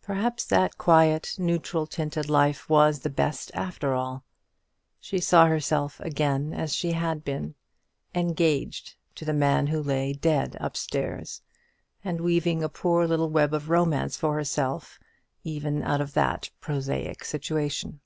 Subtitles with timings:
[0.00, 4.24] Perhaps that quiet neutral tinted life was the best, after all.
[5.00, 7.54] She saw herself again as she had been;
[8.14, 11.42] "engaged" to the man who lay dead up stairs;
[12.02, 14.98] and weaving a poor little web of romance for herself
[15.44, 18.00] even out of that prosaic situation.